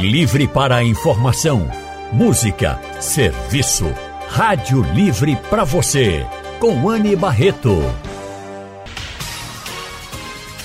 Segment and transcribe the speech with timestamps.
[0.00, 1.68] Livre para a informação,
[2.12, 3.86] música, serviço.
[4.28, 6.26] Rádio Livre para você,
[6.60, 7.82] com Anne Barreto.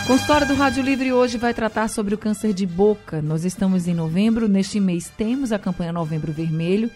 [0.06, 3.22] Consultório do Rádio Livre hoje vai tratar sobre o câncer de boca.
[3.22, 6.90] Nós estamos em novembro, neste mês temos a campanha Novembro Vermelho,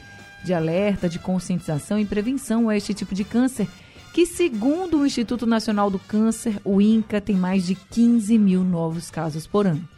[0.45, 3.67] de alerta, de conscientização e prevenção a este tipo de câncer,
[4.13, 9.11] que segundo o Instituto Nacional do Câncer, o INCA, tem mais de 15 mil novos
[9.11, 9.89] casos por ano.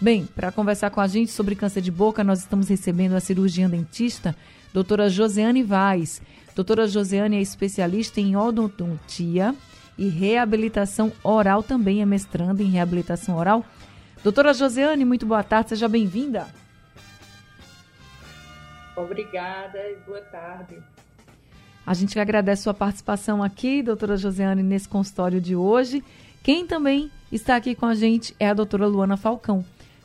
[0.00, 3.70] Bem, para conversar com a gente sobre câncer de boca, nós estamos recebendo a cirurgiã
[3.70, 4.34] dentista,
[4.72, 6.20] doutora Josiane Vaz.
[6.52, 9.54] Doutora Josiane é especialista em odontia,
[9.96, 13.64] e reabilitação oral, também é mestranda em reabilitação oral.
[14.22, 16.46] Doutora Josiane, muito boa tarde, seja bem-vinda.
[18.96, 20.78] Obrigada e boa tarde.
[21.86, 26.02] A gente agradece sua participação aqui, doutora Josiane, nesse consultório de hoje.
[26.42, 29.64] Quem também está aqui com a gente é a doutora Luana Falcão.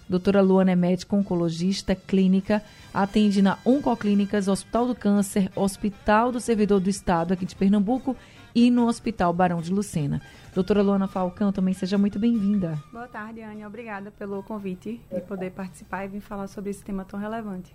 [0.09, 6.79] Doutora Luana é médica oncologista clínica, atende na Oncoclínicas, Hospital do Câncer, Hospital do Servidor
[6.79, 8.17] do Estado aqui de Pernambuco
[8.53, 10.21] e no Hospital Barão de Lucena.
[10.53, 12.81] Doutora Luana Falcão, também seja muito bem-vinda.
[12.91, 13.65] Boa tarde, Anne.
[13.65, 17.73] Obrigada pelo convite de poder participar e vir falar sobre esse tema tão relevante.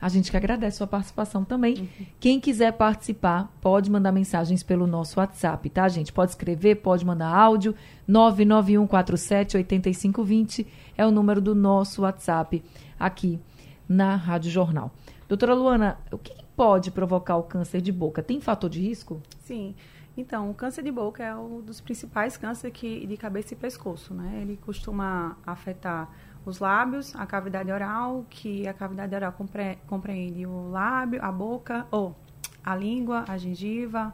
[0.00, 1.74] A gente que agradece a sua participação também.
[1.74, 2.06] Uhum.
[2.18, 6.10] Quem quiser participar, pode mandar mensagens pelo nosso WhatsApp, tá, gente?
[6.10, 7.74] Pode escrever, pode mandar áudio.
[8.08, 12.64] 991478520 é o número do nosso WhatsApp
[12.98, 13.38] aqui
[13.86, 14.90] na Rádio Jornal.
[15.28, 18.22] Doutora Luana, o que pode provocar o câncer de boca?
[18.22, 19.20] Tem fator de risco?
[19.40, 19.74] Sim.
[20.20, 24.12] Então, o câncer de boca é um dos principais cânceres que, de cabeça e pescoço,
[24.12, 24.40] né?
[24.42, 26.10] Ele costuma afetar
[26.44, 31.86] os lábios, a cavidade oral, que a cavidade oral compre, compreende o lábio, a boca,
[31.90, 32.14] ou
[32.62, 34.12] a língua, a gengiva,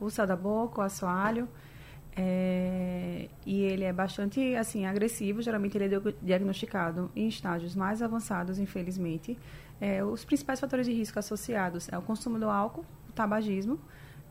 [0.00, 1.48] o céu da boca, o assoalho.
[2.16, 8.60] É, e ele é bastante assim agressivo, geralmente ele é diagnosticado em estágios mais avançados,
[8.60, 9.36] infelizmente.
[9.80, 13.80] É, os principais fatores de risco associados é o consumo do álcool, o tabagismo,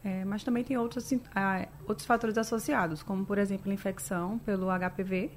[0.07, 4.67] é, mas também tem outros, ah, outros fatores associados, como, por exemplo, a infecção pelo
[4.67, 5.29] HPV,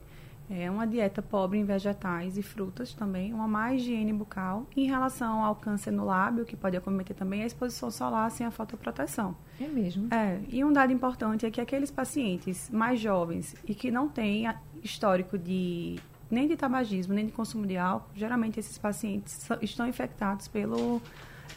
[0.48, 4.66] é uma dieta pobre em vegetais e frutas também, uma má higiene bucal.
[4.76, 8.50] Em relação ao câncer no lábio, que pode acometer também a exposição solar sem a
[8.52, 9.36] fotoproteção.
[9.60, 10.06] É mesmo?
[10.14, 14.44] É, e um dado importante é que aqueles pacientes mais jovens e que não têm
[14.84, 15.98] histórico de
[16.30, 21.02] nem de tabagismo, nem de consumo de álcool, geralmente esses pacientes estão infectados pelo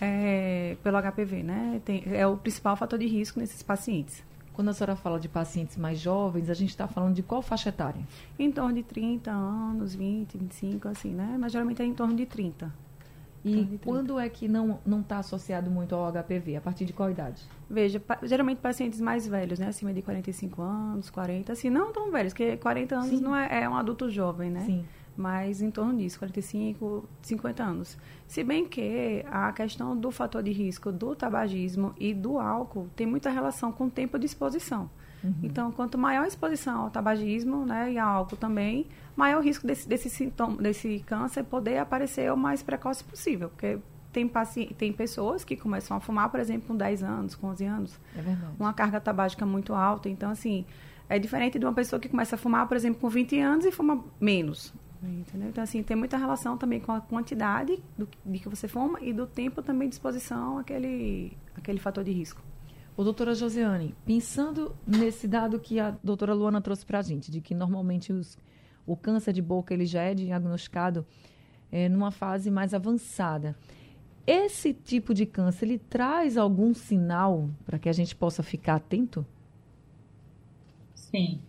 [0.01, 1.81] é, pelo HPV, né?
[1.83, 4.23] Tem, é o principal fator de risco nesses pacientes.
[4.53, 7.69] Quando a senhora fala de pacientes mais jovens, a gente está falando de qual faixa
[7.69, 8.01] etária?
[8.37, 11.37] Em torno de 30 anos, 20, 25, assim, né?
[11.39, 12.71] Mas geralmente é em torno de 30.
[13.45, 16.55] E de quando é que não está associado muito ao HPV?
[16.55, 17.41] A partir de qual idade?
[17.69, 19.67] Veja, pa, geralmente pacientes mais velhos, né?
[19.67, 23.19] Acima de 45 anos, 40, assim, não tão velhos, porque 40 anos Sim.
[23.19, 24.61] não é, é um adulto jovem, né?
[24.61, 24.85] Sim
[25.15, 27.97] mas em torno disso, 45, 50 anos.
[28.27, 33.05] Se bem que a questão do fator de risco do tabagismo e do álcool tem
[33.05, 34.89] muita relação com o tempo de exposição.
[35.23, 35.33] Uhum.
[35.43, 39.65] Então, quanto maior a exposição ao tabagismo né, e ao álcool também, maior o risco
[39.65, 43.49] desse, desse sintoma, desse câncer poder aparecer o mais precoce possível.
[43.49, 43.79] Porque
[44.11, 44.29] tem,
[44.77, 47.99] tem pessoas que começam a fumar, por exemplo, com 10 anos, com 11 anos.
[48.17, 48.53] É verdade.
[48.59, 50.09] Uma carga tabágica muito alta.
[50.09, 50.65] Então, assim,
[51.07, 53.71] é diferente de uma pessoa que começa a fumar, por exemplo, com 20 anos e
[53.71, 54.73] fuma menos.
[55.09, 55.49] Entendeu?
[55.49, 59.11] Então, assim, tem muita relação também com a quantidade do, de que você fuma e
[59.11, 62.41] do tempo também de exposição àquele, àquele fator de risco.
[62.95, 67.41] O doutora Josiane, pensando nesse dado que a doutora Luana trouxe para a gente, de
[67.41, 68.37] que normalmente os,
[68.85, 71.05] o câncer de boca ele já é diagnosticado
[71.71, 73.57] é, numa fase mais avançada.
[74.25, 79.25] Esse tipo de câncer, ele traz algum sinal para que a gente possa ficar atento?
[80.95, 81.41] Sim,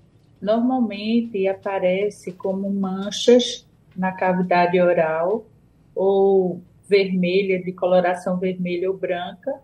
[0.44, 3.66] normalmente aparece como manchas
[3.96, 5.46] na cavidade oral
[5.94, 9.58] ou vermelha, de coloração vermelha ou branca,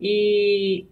[0.00, 0.86] e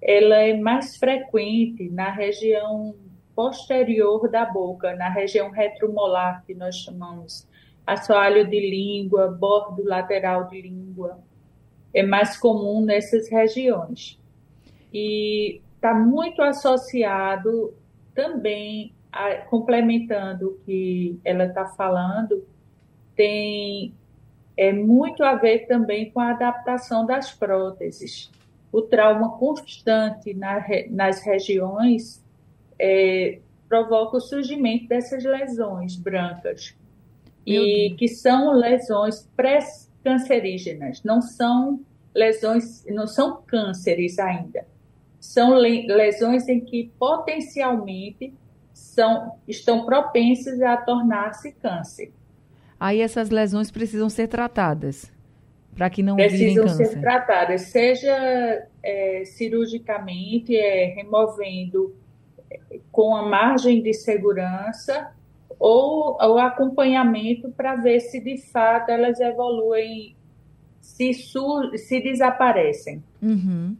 [0.00, 2.94] ela é mais frequente na região
[3.34, 7.46] posterior da boca, na região retromolar, que nós chamamos
[7.86, 11.18] assoalho de língua, bordo lateral de língua.
[11.92, 14.18] É mais comum nessas regiões.
[14.92, 17.74] E está muito associado
[18.14, 22.44] também, a, complementando o que ela está falando,
[23.14, 23.94] tem
[24.56, 28.30] é muito a ver também com a adaptação das próteses.
[28.70, 32.22] O trauma constante na, nas regiões
[32.78, 33.38] é,
[33.68, 36.74] provoca o surgimento dessas lesões brancas.
[37.44, 41.80] e que são lesões pré-cancerígenas, não são
[42.14, 44.64] lesões, não são cânceres ainda.
[45.22, 48.34] São lesões em que potencialmente
[48.72, 52.12] são, estão propensas a tornar-se câncer.
[52.78, 55.12] Aí essas lesões precisam ser tratadas
[55.76, 61.94] para que não precisam ser tratadas, seja é, cirurgicamente, é, removendo
[62.90, 65.12] com a margem de segurança
[65.56, 70.16] ou o acompanhamento para ver se de fato elas evoluem,
[70.80, 73.02] se, se desaparecem.
[73.22, 73.76] Uhum.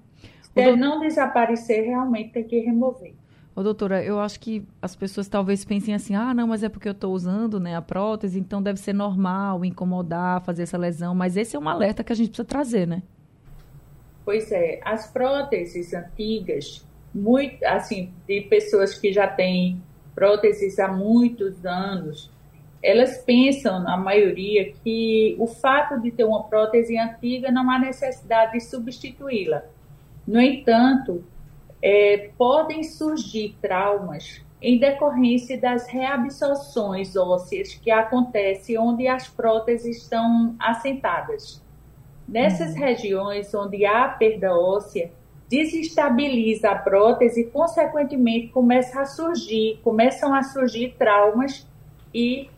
[0.55, 3.15] Se não desaparecer, realmente tem que remover.
[3.55, 6.89] Ô, doutora, eu acho que as pessoas talvez pensem assim, ah, não, mas é porque
[6.89, 11.37] eu estou usando né, a prótese, então deve ser normal incomodar, fazer essa lesão, mas
[11.37, 13.03] esse é um alerta que a gente precisa trazer, né?
[14.25, 19.83] Pois é, as próteses antigas, muito, assim, de pessoas que já têm
[20.15, 22.31] próteses há muitos anos,
[22.83, 28.53] elas pensam, na maioria, que o fato de ter uma prótese antiga não há necessidade
[28.53, 29.63] de substituí-la.
[30.27, 31.25] No entanto,
[31.83, 40.55] é, podem surgir traumas em decorrência das reabsorções ósseas que acontecem onde as próteses estão
[40.61, 41.61] assentadas.
[42.29, 42.79] Nessas uhum.
[42.79, 45.11] regiões onde há perda óssea,
[45.49, 51.67] desestabiliza a prótese e, consequentemente, começa a surgir, começam a surgir traumas
[52.15, 52.49] e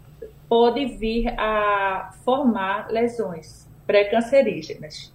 [0.49, 5.13] pode vir a formar lesões pré-cancerígenas.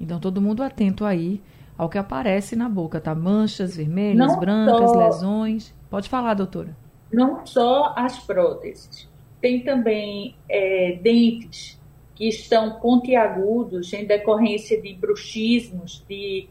[0.00, 1.42] Então, todo mundo atento aí
[1.76, 3.14] ao que aparece na boca, tá?
[3.14, 5.74] Manchas vermelhas, não brancas, só, lesões.
[5.90, 6.76] Pode falar, doutora.
[7.12, 9.08] Não só as próteses.
[9.40, 11.80] Tem também é, dentes
[12.14, 16.48] que estão pontiagudos em decorrência de bruxismos, de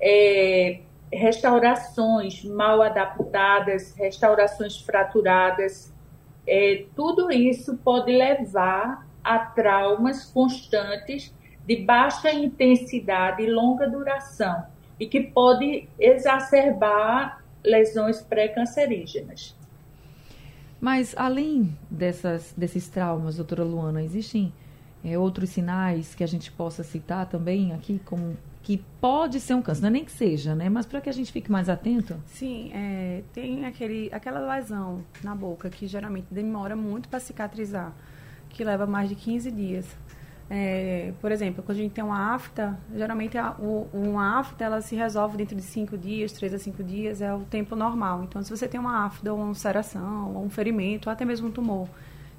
[0.00, 0.80] é,
[1.12, 5.92] restaurações mal adaptadas, restaurações fraturadas.
[6.46, 11.34] É, tudo isso pode levar a traumas constantes
[11.66, 14.66] de baixa intensidade e longa duração
[14.98, 19.54] e que pode exacerbar lesões pré-cancerígenas.
[20.80, 24.52] Mas além dessas, desses traumas, doutora Luana, existem
[25.04, 29.62] é, outros sinais que a gente possa citar também aqui como que pode ser um
[29.62, 30.68] câncer, não é nem que seja, né?
[30.68, 32.16] Mas para que a gente fique mais atento.
[32.26, 37.94] Sim, é, tem aquele, aquela lesão na boca que geralmente demora muito para cicatrizar,
[38.48, 39.96] que leva mais de 15 dias.
[40.48, 44.80] É, por exemplo, quando a gente tem uma afta, geralmente a, o, uma afta ela
[44.80, 48.22] se resolve dentro de 5 dias, 3 a 5 dias, é o tempo normal.
[48.22, 51.48] Então, se você tem uma afta ou uma ulceração, ou um ferimento, ou até mesmo
[51.48, 51.88] um tumor,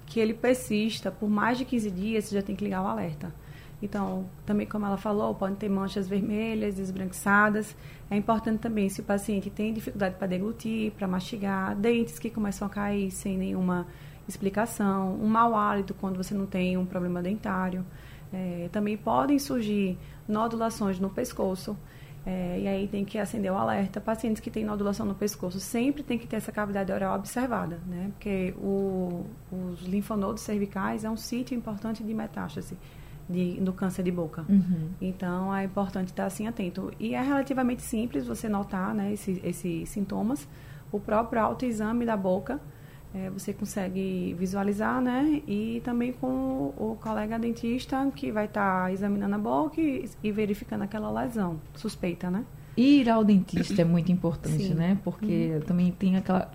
[0.06, 3.34] que ele persista por mais de 15 dias, você já tem que ligar o alerta.
[3.82, 7.76] Então, também como ela falou, podem ter manchas vermelhas, esbranquiçadas.
[8.10, 12.68] É importante também se o paciente tem dificuldade para deglutir, para mastigar, dentes que começam
[12.68, 13.86] a cair sem nenhuma
[14.28, 17.86] explicação, um mau hálito quando você não tem um problema dentário.
[18.32, 19.98] É, também podem surgir
[20.28, 21.78] nodulações no pescoço.
[22.26, 24.02] É, e aí tem que acender o alerta.
[24.02, 28.10] Pacientes que têm nodulação no pescoço sempre tem que ter essa cavidade oral observada, né?
[28.12, 32.78] Porque o, os linfonodos cervicais é um sítio importante de metástase
[33.30, 34.46] de, do câncer de boca.
[34.48, 34.90] Uhum.
[35.02, 36.92] Então é importante estar assim atento.
[37.00, 40.48] E é relativamente simples você notar né, esses, esses sintomas.
[40.92, 42.60] O próprio autoexame da boca
[43.14, 45.42] é, você consegue visualizar, né?
[45.48, 50.32] E também com o colega dentista que vai estar tá examinando a boca e, e,
[50.32, 52.46] verificando aquela lesão suspeita, né?
[52.76, 54.74] Ir ao dentista é muito importante, Sim.
[54.74, 54.98] né?
[55.04, 55.62] Porque uhum.
[55.62, 56.52] também tem aquela,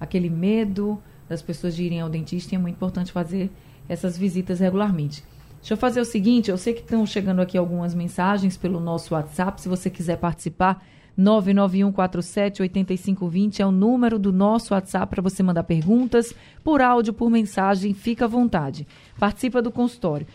[0.00, 3.50] aquele medo das pessoas de irem ao dentista e é muito importante fazer
[3.88, 5.22] essas visitas regularmente.
[5.58, 9.14] Deixa eu fazer o seguinte, eu sei que estão chegando aqui algumas mensagens pelo nosso
[9.14, 10.82] WhatsApp, se você quiser participar,
[11.18, 16.32] 991478520 é o número do nosso WhatsApp para você mandar perguntas
[16.62, 18.86] por áudio, por mensagem, fica à vontade.
[19.18, 20.26] Participa do consultório.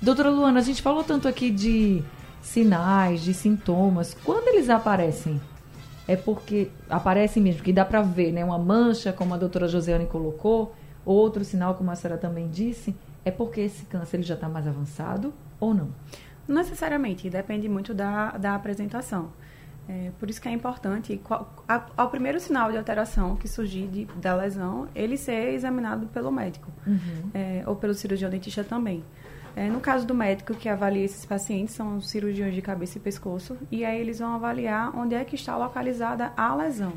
[0.00, 2.02] Doutora Luana, a gente falou tanto aqui de
[2.40, 4.16] sinais, de sintomas.
[4.24, 5.40] Quando eles aparecem?
[6.08, 8.44] É porque aparecem mesmo, que dá para ver, né?
[8.44, 12.92] Uma mancha, como a doutora Josiane colocou, outro sinal, como a senhora também disse,
[13.24, 15.90] é porque esse câncer ele já está mais avançado ou não?
[16.48, 19.30] Não necessariamente, depende muito da, da apresentação.
[19.88, 21.20] É, por isso que é importante,
[21.96, 26.70] ao primeiro sinal de alteração que surgir de, da lesão, ele ser examinado pelo médico,
[26.86, 27.30] uhum.
[27.34, 29.04] é, ou pelo cirurgião dentista também.
[29.54, 33.00] É, no caso do médico que avalia esses pacientes, são os cirurgiões de cabeça e
[33.00, 36.92] pescoço, e aí eles vão avaliar onde é que está localizada a lesão.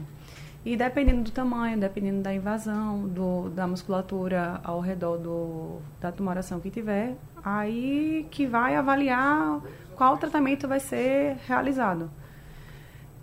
[0.63, 6.59] E dependendo do tamanho, dependendo da invasão, do, da musculatura ao redor do, da tumoração
[6.59, 9.61] que tiver, aí que vai avaliar
[9.95, 12.09] qual tratamento vai ser realizado.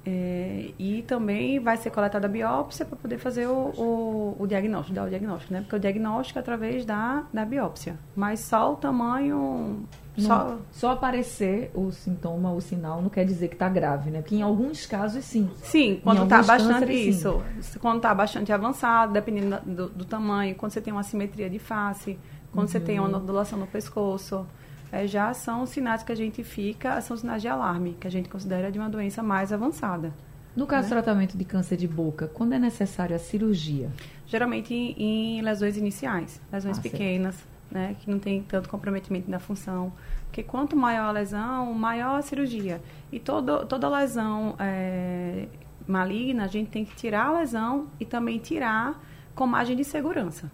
[0.04, 4.94] É, e também vai ser coletada a biópsia para poder fazer o, o, o, diagnóstico,
[4.94, 5.60] dar o diagnóstico, né?
[5.60, 7.96] Porque o diagnóstico é através da, da biópsia.
[8.16, 9.84] Mas só o tamanho.
[10.18, 10.58] Não, só...
[10.72, 14.20] só aparecer o sintoma, o sinal, não quer dizer que está grave, né?
[14.20, 15.48] Porque em alguns casos, sim.
[15.62, 17.42] Sim, quando está bastante cânceres, isso.
[17.60, 17.78] Sim.
[17.78, 22.18] Quando está bastante avançado, dependendo do, do, tamanho, quando você tem uma simetria de face,
[22.50, 22.72] quando uhum.
[22.72, 23.12] você tem uma uhum.
[23.12, 24.44] nodulação no pescoço
[24.92, 28.28] é, já são sinais que a gente fica, são sinais de alarme, que a gente
[28.28, 30.12] considera de uma doença mais avançada.
[30.54, 30.88] No caso né?
[30.88, 33.90] do tratamento de câncer de boca, quando é necessário a cirurgia?
[34.26, 39.38] Geralmente em, em lesões iniciais, lesões ah, pequenas, né, que não tem tanto comprometimento da
[39.38, 39.90] função.
[40.26, 42.82] Porque quanto maior a lesão, maior a cirurgia.
[43.10, 45.48] E todo, toda lesão é,
[45.86, 49.02] maligna, a gente tem que tirar a lesão e também tirar
[49.34, 50.50] com margem de segurança.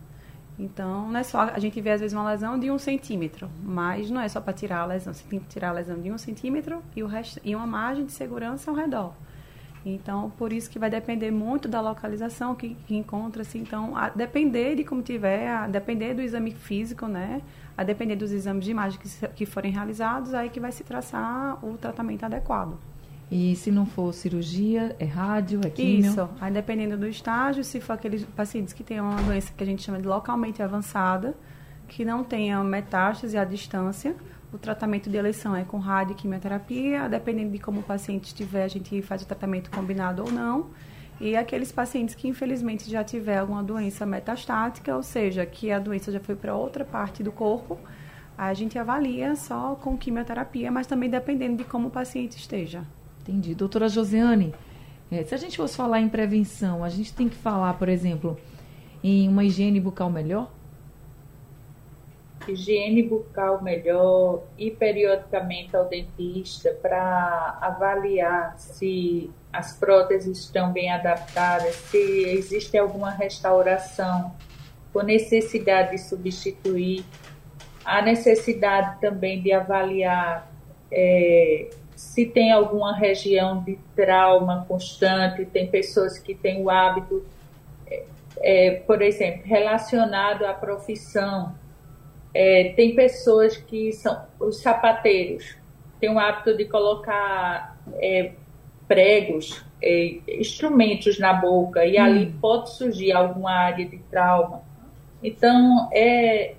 [0.58, 1.42] Então, não é só.
[1.42, 4.52] A gente vê às vezes uma lesão de um centímetro, mas não é só para
[4.52, 5.14] tirar a lesão.
[5.14, 8.04] Você tem que tirar a lesão de um centímetro e, o resto, e uma margem
[8.04, 9.12] de segurança ao redor.
[9.86, 13.56] Então, por isso que vai depender muito da localização que, que encontra-se.
[13.56, 17.40] Então, a depender de como tiver, a depender do exame físico, né?
[17.76, 21.64] A depender dos exames de imagem que, que forem realizados, aí que vai se traçar
[21.64, 22.76] o tratamento adequado.
[23.30, 26.10] E se não for cirurgia, é rádio, é químio?
[26.10, 26.28] Isso.
[26.40, 29.82] Aí dependendo do estágio, se for aqueles pacientes que têm uma doença que a gente
[29.82, 31.36] chama de localmente avançada,
[31.86, 34.16] que não tenham metástase à distância,
[34.52, 38.64] o tratamento de eleição é com rádio e quimioterapia, dependendo de como o paciente estiver,
[38.64, 40.70] a gente faz o tratamento combinado ou não.
[41.20, 46.10] E aqueles pacientes que infelizmente já tiver alguma doença metastática, ou seja, que a doença
[46.10, 47.78] já foi para outra parte do corpo,
[48.38, 52.84] a gente avalia só com quimioterapia, mas também dependendo de como o paciente esteja.
[53.28, 53.54] Entendi.
[53.54, 54.54] Doutora Josiane,
[55.10, 58.38] é, se a gente fosse falar em prevenção, a gente tem que falar, por exemplo,
[59.04, 60.50] em uma higiene bucal melhor?
[62.48, 71.74] Higiene bucal melhor, ir periodicamente ao dentista para avaliar se as próteses estão bem adaptadas,
[71.74, 74.34] se existe alguma restauração
[74.90, 77.04] com necessidade de substituir,
[77.84, 80.50] a necessidade também de avaliar
[80.90, 81.68] é,
[81.98, 87.26] se tem alguma região de trauma constante, tem pessoas que têm o hábito,
[87.88, 88.04] é,
[88.36, 91.56] é, por exemplo, relacionado à profissão.
[92.32, 95.56] É, tem pessoas que são os sapateiros,
[95.98, 98.30] têm o hábito de colocar é,
[98.86, 102.04] pregos, é, instrumentos na boca, e hum.
[102.04, 104.62] ali pode surgir alguma área de trauma.
[105.20, 106.54] Então, é,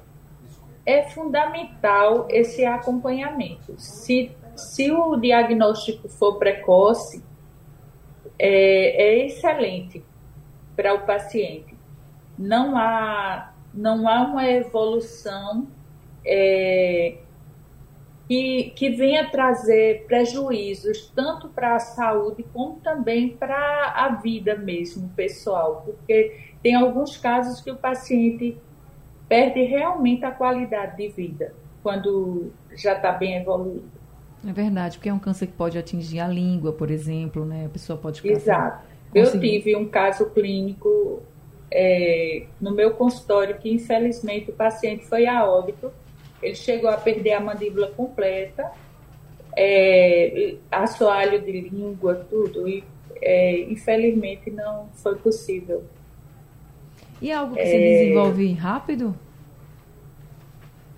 [0.86, 3.74] é fundamental esse acompanhamento.
[3.77, 7.24] Se se o diagnóstico for precoce,
[8.38, 10.04] é, é excelente
[10.75, 11.75] para o paciente.
[12.38, 15.68] Não há, não há uma evolução
[16.25, 17.18] é,
[18.30, 25.10] que, que venha trazer prejuízos tanto para a saúde como também para a vida mesmo
[25.10, 28.58] pessoal, porque tem alguns casos que o paciente
[29.28, 33.99] perde realmente a qualidade de vida quando já está bem evoluído.
[34.48, 37.65] É verdade, porque é um câncer que pode atingir a língua, por exemplo, né?
[37.65, 38.89] A pessoa pode ficar Exato.
[39.13, 41.22] Eu tive um caso clínico
[41.72, 45.91] é, no meu consultório que, infelizmente, o paciente foi a óbito.
[46.41, 48.72] Ele chegou a perder a mandíbula completa,
[49.58, 52.67] é, assoalho de língua, tudo.
[52.67, 52.84] E,
[53.22, 55.84] é, infelizmente, não foi possível.
[57.22, 59.15] E é algo que se desenvolve rápido?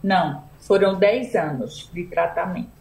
[0.04, 2.81] Não, foram 10 anos de tratamento.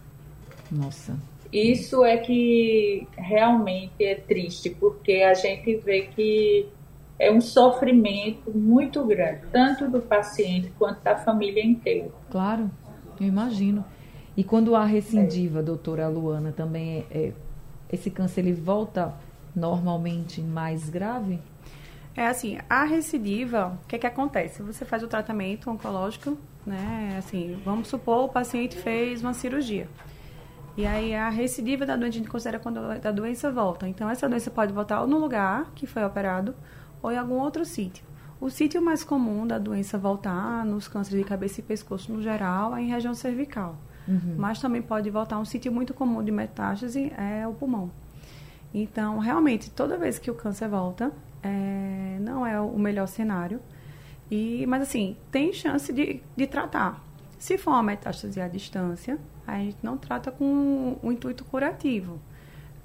[0.70, 1.18] Nossa.
[1.52, 6.68] Isso é que realmente é triste, porque a gente vê que
[7.18, 12.08] é um sofrimento muito grande, tanto do paciente quanto da família inteira.
[12.30, 12.70] Claro,
[13.20, 13.84] eu imagino.
[14.36, 15.62] E quando há recidiva, é.
[15.62, 17.32] doutora Luana, também é, é,
[17.92, 19.14] esse câncer ele volta
[19.54, 21.40] normalmente mais grave?
[22.16, 24.62] É assim, a recidiva, o que, é que acontece?
[24.62, 27.16] Você faz o tratamento oncológico, né?
[27.18, 29.88] Assim, vamos supor o paciente fez uma cirurgia.
[30.76, 33.88] E aí a recidiva da doença a gente considera quando a doença volta.
[33.88, 36.54] Então essa doença pode voltar ou no lugar que foi operado
[37.02, 38.04] ou em algum outro sítio.
[38.40, 42.74] O sítio mais comum da doença voltar nos cânceres de cabeça e pescoço no geral
[42.74, 43.76] é em região cervical.
[44.08, 44.34] Uhum.
[44.38, 47.90] Mas também pode voltar um sítio muito comum de metástase é o pulmão.
[48.72, 51.12] Então, realmente, toda vez que o câncer volta,
[51.42, 53.60] é, não é o melhor cenário.
[54.30, 57.04] E, mas, assim, tem chance de, de tratar.
[57.38, 59.18] Se for uma metástase à distância,
[59.56, 62.20] a gente não trata com o intuito curativo.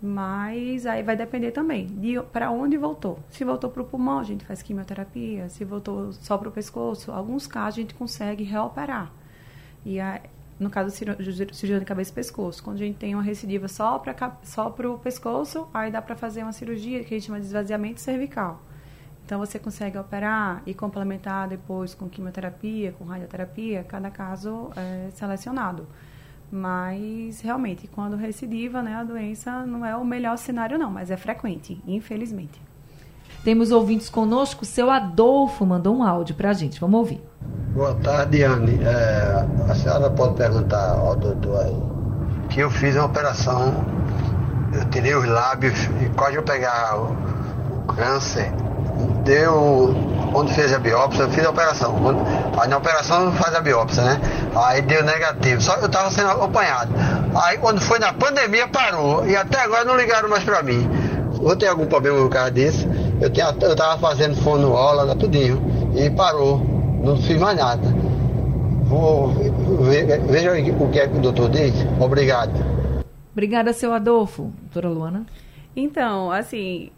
[0.01, 3.19] Mas aí vai depender também de para onde voltou.
[3.29, 5.49] Se voltou para o pulmão, a gente faz quimioterapia.
[5.49, 9.11] Se voltou só para o pescoço, alguns casos a gente consegue reoperar.
[9.85, 10.21] E a,
[10.59, 12.63] no caso cirurgia de cabeça e pescoço.
[12.63, 16.43] Quando a gente tem uma recidiva só para só o pescoço, aí dá para fazer
[16.43, 18.61] uma cirurgia que a gente chama de esvaziamento cervical.
[19.25, 25.87] Então, você consegue operar e complementar depois com quimioterapia, com radioterapia, cada caso é selecionado.
[26.51, 31.17] Mas, realmente, quando recidiva, né, a doença não é o melhor cenário, não, mas é
[31.17, 32.61] frequente, infelizmente.
[33.43, 34.65] Temos ouvintes conosco.
[34.65, 36.79] Seu Adolfo mandou um áudio para a gente.
[36.79, 37.21] Vamos ouvir.
[37.73, 38.79] Boa tarde, Anne.
[38.83, 41.95] É, a senhora pode perguntar ao doutor aí
[42.49, 43.85] que eu fiz uma operação,
[44.73, 47.11] eu tirei os lábios e quase eu pegar o,
[47.77, 48.51] o câncer
[49.23, 49.93] deu.
[50.33, 51.95] Onde fez a biópsia, eu fiz a operação.
[52.59, 54.21] Aí na operação faz a biópsia, né?
[54.55, 55.61] Aí deu negativo.
[55.61, 56.93] Só eu estava sendo acompanhado.
[57.35, 59.27] Aí quando foi na pandemia parou.
[59.27, 60.87] E até agora não ligaram mais para mim.
[61.33, 62.87] Vou ter algum problema no caso disso.
[63.21, 65.61] Eu, tinha, eu tava fazendo fonoaula, tudinho.
[65.95, 66.59] E parou.
[67.03, 67.83] Não fiz mais nada.
[68.85, 69.29] Vou,
[70.29, 71.73] veja o que é que o doutor diz.
[71.99, 72.51] Obrigado.
[73.33, 74.53] Obrigada, seu Adolfo.
[74.61, 75.25] Doutora Luana.
[75.75, 76.91] Então, assim,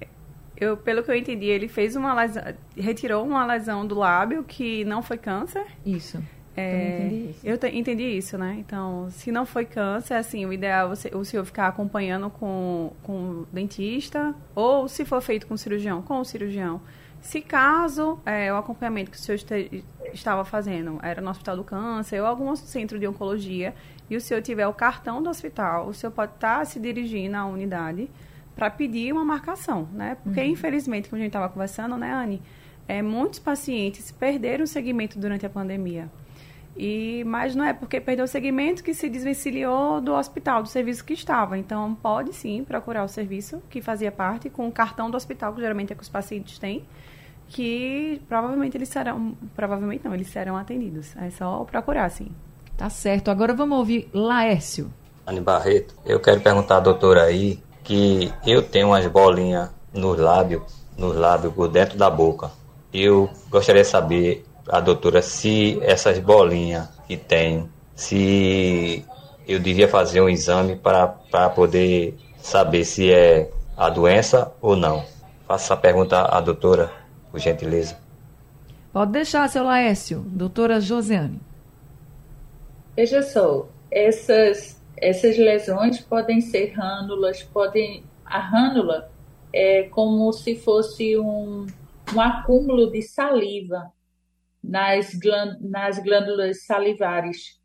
[0.55, 2.43] eu, pelo que eu entendi, ele fez uma lesão,
[2.75, 5.65] retirou uma lesão do lábio que não foi câncer.
[5.85, 6.21] Isso.
[6.57, 7.39] É, entendi isso.
[7.43, 8.55] Eu te, entendi isso, né?
[8.57, 13.13] Então, se não foi câncer, assim, o ideal é o senhor ficar acompanhando com, com
[13.13, 16.81] o dentista, ou se for feito com o cirurgião, com o cirurgião.
[17.21, 19.83] Se caso é, o acompanhamento que o senhor este,
[20.13, 23.75] estava fazendo era no Hospital do Câncer ou algum centro de oncologia,
[24.09, 27.45] e o senhor tiver o cartão do hospital, o senhor pode estar se dirigindo à
[27.45, 28.09] unidade
[28.55, 30.17] para pedir uma marcação, né?
[30.23, 30.47] Porque, uhum.
[30.47, 32.41] infelizmente, como a gente estava conversando, né, Anne,
[32.87, 36.09] é, muitos pacientes perderam o segmento durante a pandemia.
[36.77, 41.03] E, mas não é porque perdeu o segmento que se desvencilhou do hospital, do serviço
[41.03, 41.57] que estava.
[41.57, 45.61] Então, pode sim procurar o serviço que fazia parte com o cartão do hospital, que
[45.61, 46.85] geralmente é que os pacientes têm,
[47.47, 51.15] que provavelmente eles serão, provavelmente não, eles serão atendidos.
[51.17, 52.29] É só procurar, sim.
[52.77, 53.31] Tá certo.
[53.31, 54.93] Agora vamos ouvir Laércio.
[55.25, 60.63] Anne Barreto, eu quero perguntar à doutora aí que eu tenho umas bolinhas nos lábios,
[60.97, 62.51] nos lábios por dentro da boca.
[62.93, 69.05] Eu gostaria de saber, a doutora, se essas bolinhas que tem, se
[69.47, 75.03] eu devia fazer um exame para poder saber se é a doença ou não.
[75.47, 76.91] Faça a pergunta à doutora,
[77.31, 77.97] por gentileza.
[78.91, 80.19] Pode deixar, seu Laércio.
[80.27, 81.39] Doutora Josiane.
[82.95, 89.09] Veja só, essas essas lesões podem ser rânulas, podem a rânula
[89.53, 91.67] é como se fosse um,
[92.13, 93.91] um acúmulo de saliva
[94.67, 95.11] nas,
[95.61, 97.57] nas glândulas salivares.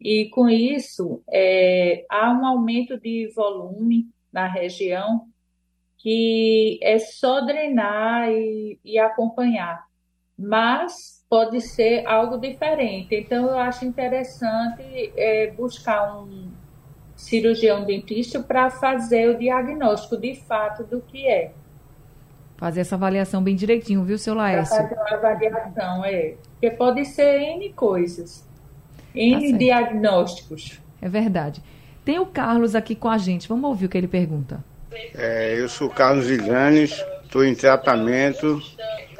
[0.00, 5.26] E com isso, é, há um aumento de volume na região
[5.98, 9.84] que é só drenar e, e acompanhar.
[10.38, 13.14] Mas pode ser algo diferente.
[13.14, 16.50] Então, eu acho interessante é, buscar um,
[17.20, 21.52] cirurgião dentista para fazer o diagnóstico de fato do que é.
[22.56, 24.76] Fazer essa avaliação bem direitinho, viu, seu Laércio?
[24.76, 26.34] fazer uma avaliação, é.
[26.60, 28.44] Porque pode ser N coisas,
[29.14, 30.78] N tá diagnósticos.
[31.00, 31.62] É verdade.
[32.04, 34.62] Tem o Carlos aqui com a gente, vamos ouvir o que ele pergunta.
[35.14, 38.60] É, eu sou Carlos Iganes, estou em tratamento,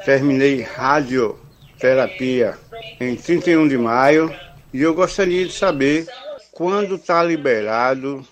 [0.05, 2.55] terminei radioterapia
[2.99, 4.31] em 31 de maio
[4.71, 6.05] e eu gostaria de saber
[6.51, 8.23] quando está liberado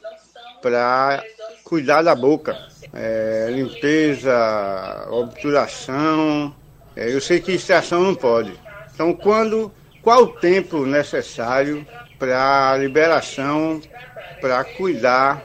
[0.62, 1.24] para
[1.64, 2.56] cuidar da boca.
[2.94, 6.54] É, limpeza, obturação.
[6.96, 8.69] É, eu sei que extração não pode.
[9.00, 11.88] Então, quando, qual o tempo necessário
[12.20, 13.80] para liberação,
[14.42, 15.42] para cuidar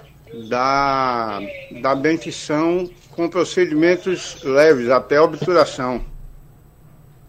[0.49, 1.39] da,
[1.81, 6.05] da dentição com procedimentos leves, até obturação?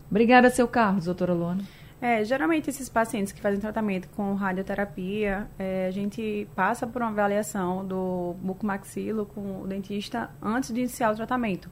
[0.09, 1.61] Obrigada, seu Carlos, doutora Luana.
[2.01, 7.11] É, geralmente esses pacientes que fazem tratamento com radioterapia, é, a gente passa por uma
[7.11, 11.69] avaliação do bucomaxilo com o dentista antes de iniciar o tratamento.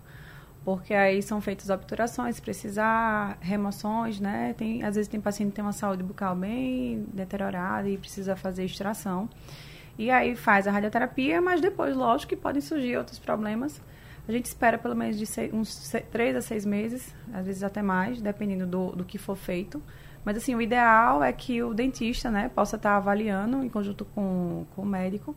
[0.64, 4.54] Porque aí são feitas obturações, se precisar, remoções, né?
[4.58, 8.64] Tem, às vezes tem paciente que tem uma saúde bucal bem deteriorada e precisa fazer
[8.64, 9.30] extração.
[9.98, 13.82] E aí faz a radioterapia, mas depois, lógico, que podem surgir outros problemas.
[14.28, 17.82] A gente espera pelo menos de seis, uns três a seis meses, às vezes até
[17.82, 19.84] mais, dependendo do, do que for feito
[20.26, 24.66] mas, assim, o ideal é que o dentista, né, possa estar avaliando em conjunto com,
[24.76, 25.36] com o médico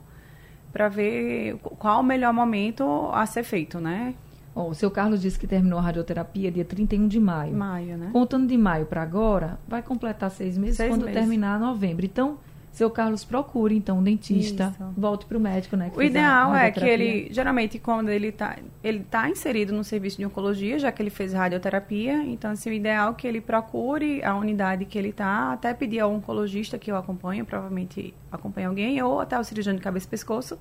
[0.73, 4.15] para ver qual o melhor momento a ser feito, né?
[4.57, 7.55] O seu Carlos disse que terminou a radioterapia dia 31 de maio.
[7.55, 8.09] Maio, né?
[8.11, 11.21] Contando de maio para agora, vai completar seis meses seis quando meses.
[11.21, 12.07] terminar novembro.
[12.07, 12.38] Então,
[12.77, 14.92] seu Carlos procure, então, um dentista, Isso.
[14.97, 15.90] volte para o médico, né?
[15.95, 20.27] O ideal é que ele, geralmente, quando ele está ele tá inserido no serviço de
[20.27, 24.35] oncologia, já que ele fez radioterapia, então, assim, o ideal é que ele procure a
[24.37, 29.21] unidade que ele está, até pedir ao oncologista que o acompanha, provavelmente acompanha alguém, ou
[29.21, 30.59] até o cirurgião de cabeça e pescoço,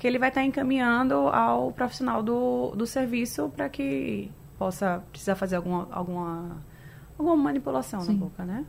[0.00, 5.56] que ele vai estar encaminhando ao profissional do, do serviço para que possa precisar fazer
[5.56, 6.56] alguma, alguma,
[7.18, 8.14] alguma manipulação Sim.
[8.14, 8.64] na boca, né?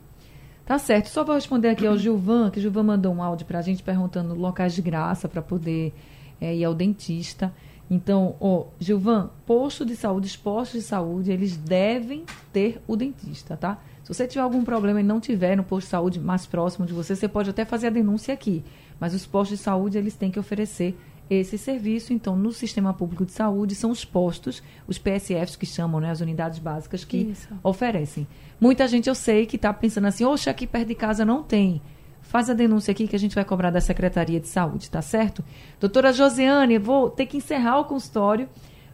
[0.65, 1.08] Tá certo.
[1.08, 4.36] Só vou responder aqui ao Gilvan, que o Gilvan mandou um áudio pra gente perguntando
[4.36, 5.94] locais de graça para poder
[6.41, 7.54] é, ir ao dentista.
[7.89, 13.56] Então, ó, Gilvan, posto de saúde, os postos de saúde, eles devem ter o dentista,
[13.56, 13.80] tá?
[14.04, 16.91] Se você tiver algum problema e não tiver no posto de saúde mais próximo de
[16.91, 18.65] você, você pode até fazer a denúncia aqui.
[19.00, 20.98] Mas os postos de saúde, eles têm que oferecer
[21.36, 22.13] esse serviço.
[22.13, 26.20] Então, no sistema público de saúde, são os postos, os PSFs que chamam, né, as
[26.20, 27.48] unidades básicas que Isso.
[27.63, 28.28] oferecem.
[28.60, 31.82] Muita gente eu sei que está pensando assim, oxe, aqui perto de casa não tem.
[32.22, 35.44] Faz a denúncia aqui que a gente vai cobrar da Secretaria de Saúde, tá certo?
[35.80, 38.48] Doutora Josiane, eu vou ter que encerrar o consultório,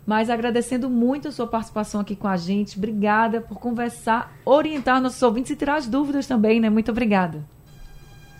[0.05, 2.77] mas agradecendo muito a sua participação aqui com a gente.
[2.77, 6.69] Obrigada por conversar, orientar nossos ouvintes e tirar as dúvidas também, né?
[6.69, 7.43] Muito obrigada.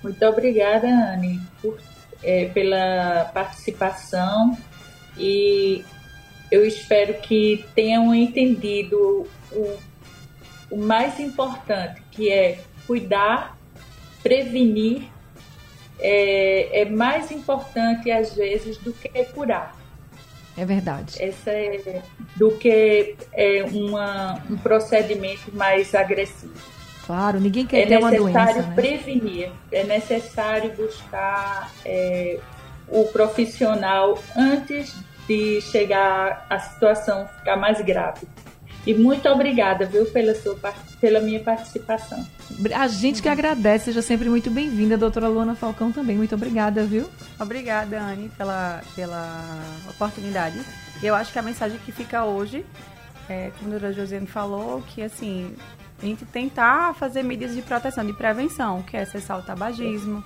[0.02, 1.78] Muito obrigada, Anne, por,
[2.28, 4.58] eh, pela participação
[5.18, 5.82] e
[6.52, 9.78] eu espero que tenham entendido o,
[10.70, 13.58] o mais importante, que é cuidar,
[14.22, 15.10] prevenir,
[16.00, 19.74] é, é mais importante às vezes do que curar.
[20.58, 21.16] É verdade.
[21.24, 22.02] Essa é
[22.36, 26.77] do que é, uma, um procedimento mais agressivo.
[27.08, 28.76] Claro, ninguém quer É ter uma necessário doença, né?
[28.76, 32.38] prevenir, é necessário buscar é,
[32.90, 34.94] o profissional antes
[35.26, 38.28] de chegar a situação ficar mais grave.
[38.86, 40.58] E muito obrigada, viu, pela, sua,
[41.02, 42.26] pela minha participação.
[42.74, 46.16] A gente que agradece, seja sempre muito bem-vinda, doutora Luana Falcão também.
[46.16, 47.10] Muito obrigada, viu?
[47.40, 50.60] Obrigada, Anne, pela, pela oportunidade.
[51.04, 52.66] Eu acho que a mensagem que fica hoje,
[53.30, 55.54] é, como a doutora Josiane falou, que assim,
[56.06, 60.24] gente tentar fazer medidas de proteção, de prevenção, que é cessar o tabagismo,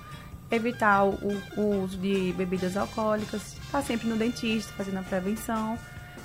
[0.50, 1.16] evitar o,
[1.56, 5.78] o uso de bebidas alcoólicas, estar sempre no dentista, fazendo a prevenção,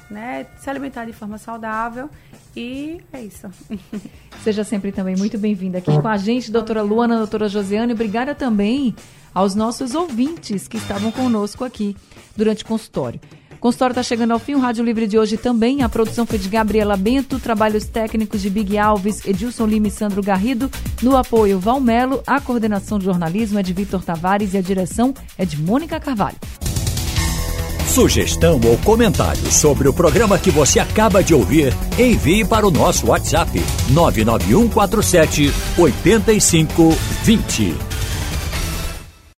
[0.09, 0.45] né?
[0.57, 2.09] Se alimentar de forma saudável
[2.55, 3.49] e é isso.
[4.43, 7.93] Seja sempre também muito bem-vinda aqui com a gente, doutora Luana, doutora Josiane.
[7.93, 8.95] Obrigada também
[9.33, 11.95] aos nossos ouvintes que estavam conosco aqui
[12.35, 13.19] durante o consultório.
[13.57, 15.81] O consultório está chegando ao fim, o Rádio Livre de hoje também.
[15.81, 20.21] A produção foi de Gabriela Bento, trabalhos técnicos de Big Alves, Edilson Lima e Sandro
[20.21, 20.69] Garrido.
[21.01, 22.21] No apoio, Valmelo.
[22.27, 26.37] A coordenação de jornalismo é de Vitor Tavares e a direção é de Mônica Carvalho.
[27.87, 33.07] Sugestão ou comentário sobre o programa que você acaba de ouvir, envie para o nosso
[33.07, 37.96] WhatsApp 99147 8520.